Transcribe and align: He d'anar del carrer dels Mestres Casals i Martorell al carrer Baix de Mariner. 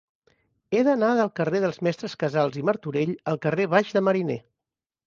He 0.75 0.79
d'anar 0.87 1.09
del 1.19 1.29
carrer 1.41 1.61
dels 1.65 1.79
Mestres 1.89 2.17
Casals 2.25 2.59
i 2.63 2.67
Martorell 2.71 3.17
al 3.35 3.43
carrer 3.47 3.71
Baix 3.77 3.97
de 4.01 4.07
Mariner. 4.11 4.43